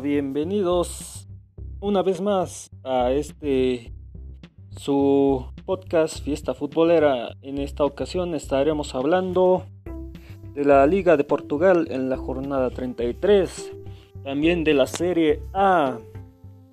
[0.00, 1.28] Bienvenidos
[1.82, 3.92] una vez más a este
[4.70, 7.36] su podcast Fiesta Futbolera.
[7.42, 9.64] En esta ocasión estaremos hablando
[10.54, 13.76] de la Liga de Portugal en la jornada 33,
[14.24, 15.98] también de la Serie A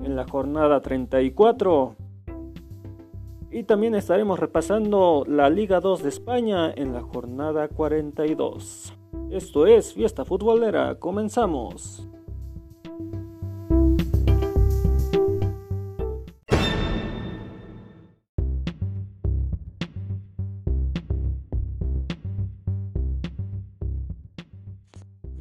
[0.02, 1.94] en la jornada 34
[3.52, 8.94] y también estaremos repasando la Liga 2 de España en la jornada 42.
[9.30, 12.08] Esto es Fiesta Futbolera, comenzamos.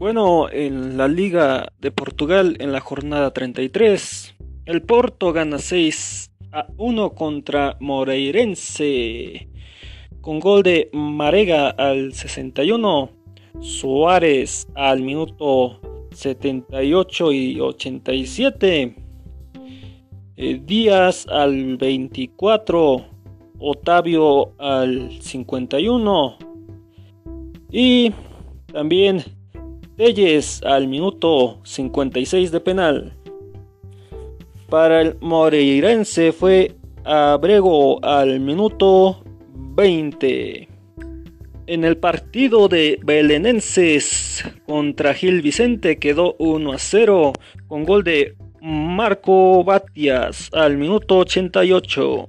[0.07, 6.69] Bueno, en la Liga de Portugal en la jornada 33, el Porto gana 6 a
[6.77, 9.49] 1 contra Moreirense
[10.21, 13.11] con gol de Marega al 61,
[13.61, 15.81] Suárez al minuto
[16.13, 18.97] 78 y 87,
[20.37, 23.07] eh, Díaz al 24,
[23.59, 26.39] Otavio al 51
[27.73, 28.13] y
[28.73, 29.25] también
[29.97, 33.15] Telles al minuto 56 de penal.
[34.69, 39.23] Para el Moreirense fue Abrego al minuto
[39.55, 40.69] 20.
[41.69, 47.33] En el partido de Belenenses contra Gil Vicente quedó 1 a 0
[47.67, 52.29] con gol de Marco Batias al minuto 88.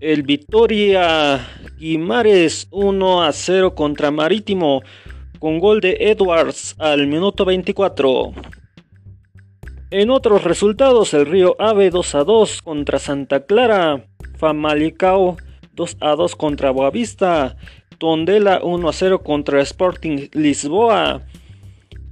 [0.00, 1.46] El Victoria
[1.78, 4.82] Guimares 1 a 0 contra Marítimo
[5.38, 8.32] con gol de Edwards al minuto 24.
[9.90, 14.04] En otros resultados, el Río Ave 2 a 2 contra Santa Clara,
[14.36, 15.36] Famalicao
[15.74, 17.56] 2 a 2 contra Boavista,
[17.98, 21.22] Tondela 1 a 0 contra Sporting Lisboa.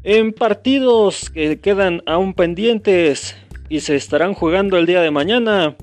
[0.05, 3.37] En partidos que quedan aún pendientes
[3.69, 5.77] y se estarán jugando el día de mañana,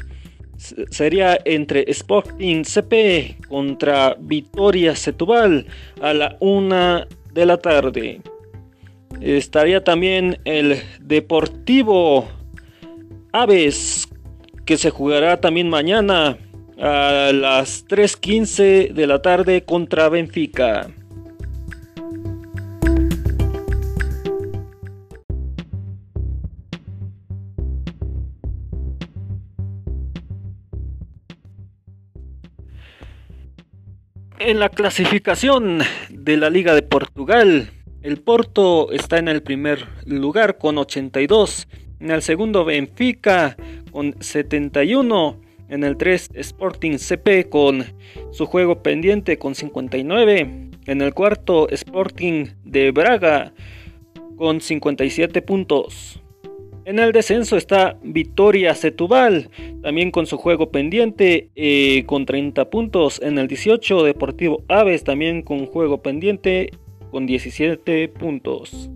[0.91, 5.65] sería entre Sporting CP contra Vitoria Setúbal
[6.01, 8.21] a la 1 de la tarde.
[9.19, 12.27] Estaría también el Deportivo
[13.31, 14.07] Aves,
[14.65, 16.37] que se jugará también mañana
[16.79, 20.89] a las 3.15 de la tarde contra Benfica.
[34.43, 37.69] En la clasificación de la Liga de Portugal,
[38.01, 41.67] el Porto está en el primer lugar con 82,
[41.99, 43.55] en el segundo Benfica
[43.91, 47.85] con 71, en el 3 Sporting CP con
[48.31, 53.53] su juego pendiente con 59, en el cuarto Sporting de Braga
[54.37, 56.20] con 57 puntos.
[56.83, 59.51] En el descenso está Victoria Setúbal,
[59.83, 63.21] también con su juego pendiente eh, con 30 puntos.
[63.21, 66.71] En el 18 Deportivo Aves, también con juego pendiente
[67.11, 68.89] con 17 puntos.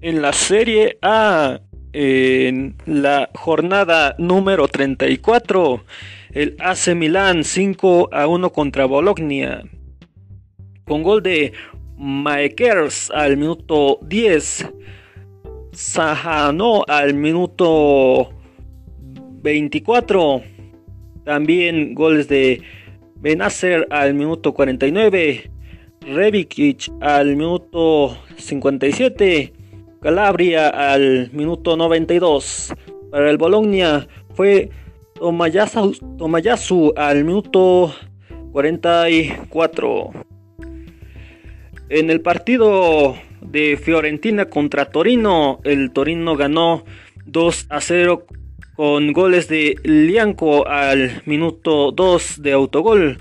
[0.00, 1.60] En la Serie A,
[1.92, 5.84] en la jornada número 34,
[6.32, 9.62] el AC Milán 5 a 1 contra Bologna.
[10.84, 11.52] Con gol de
[11.96, 14.68] Maekers al minuto 10.
[15.72, 18.30] Sahano al minuto
[19.42, 20.42] 24.
[21.24, 22.62] También goles de
[23.16, 25.50] Benacer al minuto 49.
[26.00, 29.57] Rebikic al minuto 57.
[30.00, 32.72] Calabria al minuto 92.
[33.10, 34.70] Para el Bologna fue
[35.14, 37.92] Tomayasu, Tomayasu al minuto
[38.52, 40.10] 44.
[41.88, 46.84] En el partido de Fiorentina contra Torino, el Torino ganó
[47.26, 48.26] 2 a 0
[48.76, 53.18] con goles de Lianco al minuto 2 de autogol,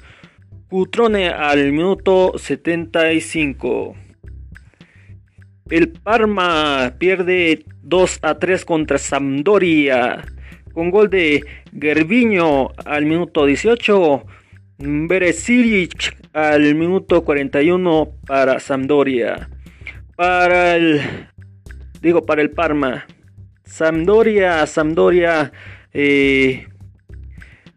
[0.69, 3.95] Cutrone al minuto 75.
[5.69, 10.23] El Parma pierde 2 a 3 contra Sampdoria
[10.73, 11.43] con gol de
[11.77, 14.23] Gerviño al minuto 18.
[14.79, 19.49] Beresiric al minuto 41 para Sampdoria.
[20.15, 21.01] Para el
[22.01, 23.05] digo para el Parma.
[23.63, 25.51] Sampdoria, Sampdoria
[25.93, 26.67] eh,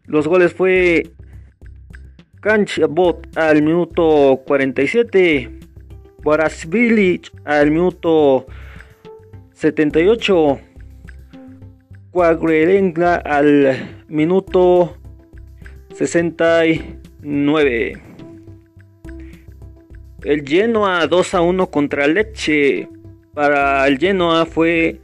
[0.05, 1.11] los goles fue
[2.39, 5.59] Kanchabot al minuto 47,
[6.23, 8.45] Barasvili al minuto
[9.53, 10.59] 78,
[12.11, 14.97] Quagrerenga al minuto
[15.93, 18.01] 69.
[20.23, 22.87] El Genoa 2 a 1 contra Leche.
[23.33, 24.99] Para el Genoa fue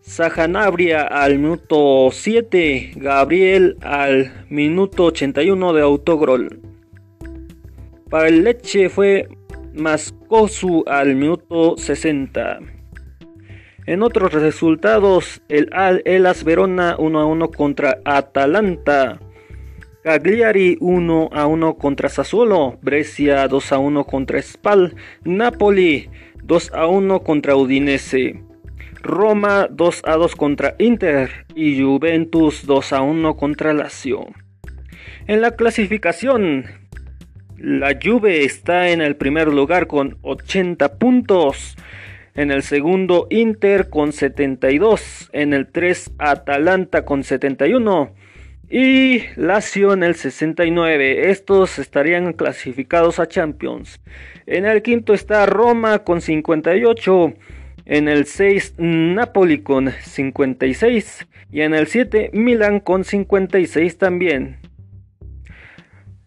[0.00, 6.60] Sajanabria al minuto 7, Gabriel al minuto 81 de autogrol.
[8.08, 9.28] Para el Leche fue
[9.76, 12.60] Mascosu al minuto 60.
[13.86, 15.68] En otros resultados, el
[16.04, 19.20] Elas Verona 1 a 1 contra Atalanta.
[20.02, 24.94] Cagliari 1 a 1 contra Sassuolo, Brescia 2 a 1 contra Spal,
[25.24, 26.08] Napoli
[26.42, 28.40] 2 a 1 contra Udinese,
[29.02, 34.26] Roma 2 a 2 contra Inter y Juventus 2 a 1 contra Lazio.
[35.26, 36.66] En la clasificación,
[37.58, 41.76] la Juve está en el primer lugar con 80 puntos.
[42.34, 45.30] En el segundo Inter con 72.
[45.32, 48.12] En el 3 Atalanta con 71
[48.68, 51.30] y Lazio en el 69.
[51.30, 54.00] Estos estarían clasificados a Champions.
[54.46, 57.34] En el quinto está Roma con 58.
[57.86, 61.26] En el 6 Napoli con 56.
[61.52, 64.65] Y en el 7 Milan con 56 también.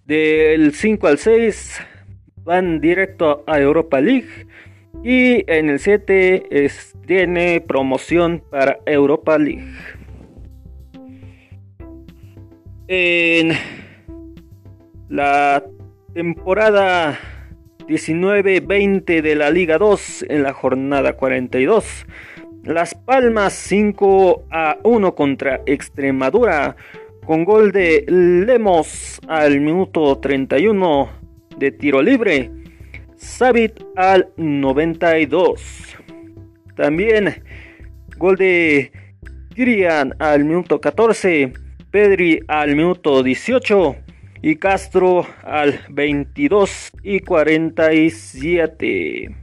[0.10, 1.82] Del 5 al 6
[2.38, 4.48] van directo a Europa League.
[5.04, 6.68] Y en el 7
[7.06, 9.72] tiene promoción para Europa League.
[12.88, 13.52] En
[15.10, 15.64] la
[16.16, 17.20] temporada
[17.88, 22.08] 19-20 de la Liga 2 en la jornada 42.
[22.64, 26.76] Las Palmas 5 a 1 contra Extremadura
[27.30, 31.10] con gol de Lemos al minuto 31
[31.60, 32.50] de tiro libre.
[33.18, 35.96] Sabit al 92.
[36.76, 37.44] También
[38.18, 38.92] gol de
[39.54, 41.54] Kirian al minuto 14
[41.92, 43.96] Pedri al minuto 18
[44.42, 49.39] y Castro al 22 y 47.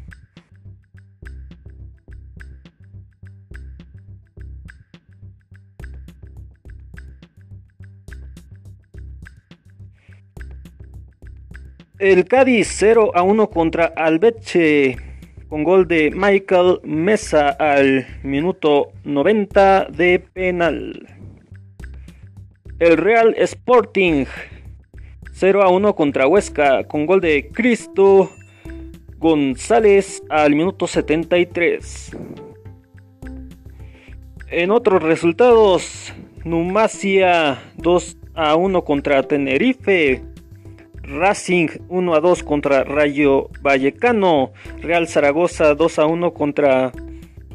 [11.99, 14.99] El Cádiz 0 a 1 contra Albeche
[15.49, 21.09] con gol de Michael Mesa al minuto 90 de penal.
[22.81, 24.27] El Real Sporting
[25.33, 28.31] 0 a 1 contra Huesca con gol de Cristo
[29.17, 32.15] González al minuto 73.
[34.49, 36.13] En otros resultados,
[36.45, 40.23] Numacia 2 a 1 contra Tenerife,
[41.07, 46.93] Racing 1 a 2 contra Rayo Vallecano, Real Zaragoza 2 a 1 contra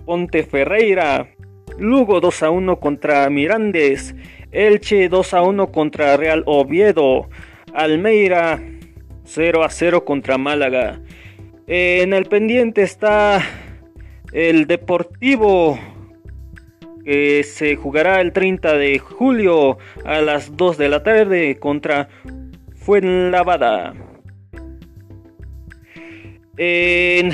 [0.06, 1.27] Ponte Ferreira,
[1.77, 4.15] Lugo 2 a 1 contra Mirandes
[4.51, 7.30] Elche 2 a 1 contra Real Oviedo.
[7.74, 8.59] Almeida
[9.24, 11.01] 0 a 0 contra Málaga.
[11.68, 13.42] En el pendiente está
[14.33, 15.80] el Deportivo
[17.06, 22.09] que se jugará el 30 de julio a las 2 de la tarde contra
[22.91, 23.93] Fuenlavada.
[26.57, 27.31] En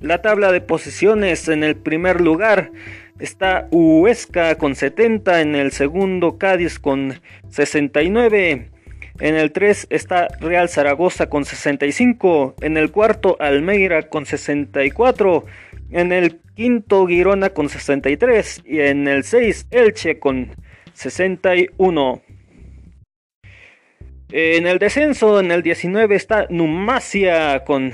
[0.00, 2.72] la tabla de posiciones en el primer lugar
[3.18, 8.70] Está Huesca con 70, en el segundo Cádiz con 69,
[9.20, 15.44] en el 3 está Real Zaragoza con 65, en el cuarto Almeida con 64,
[15.90, 20.56] en el quinto Girona con 63 y en el 6 Elche con
[20.94, 22.22] 61.
[24.32, 27.92] En el descenso, en el 19 está Numacia con,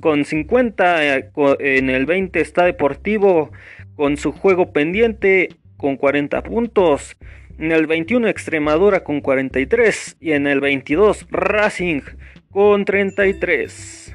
[0.00, 1.16] con 50,
[1.58, 3.50] en el 20 está Deportivo
[3.96, 7.16] con su juego pendiente con 40 puntos.
[7.58, 12.02] En el 21 Extremadura con 43 y en el 22 Racing
[12.52, 14.07] con 33.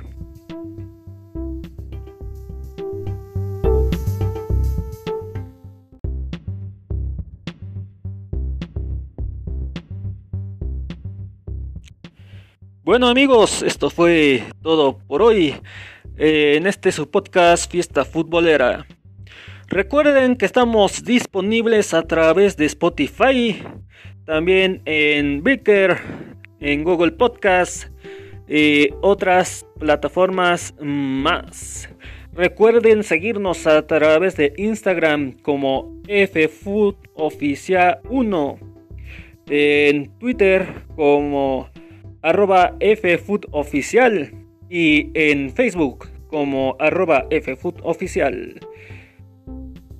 [12.85, 15.55] Bueno amigos, esto fue todo por hoy
[16.17, 18.85] eh, en este su podcast Fiesta Futbolera.
[19.69, 23.63] Recuerden que estamos disponibles a través de Spotify,
[24.25, 25.97] también en Breaker,
[26.59, 27.85] en Google Podcast
[28.49, 31.87] y otras plataformas más.
[32.33, 38.57] Recuerden seguirnos a través de Instagram como FFoodOficial1,
[39.47, 41.69] en Twitter como
[42.23, 44.33] arroba FFoodOficial
[44.69, 48.59] y en Facebook como arroba FFoodOficial.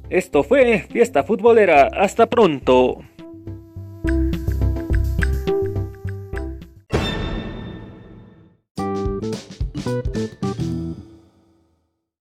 [0.10, 1.90] Esto fue Fiesta Futbolera.
[1.94, 3.04] Hasta pronto.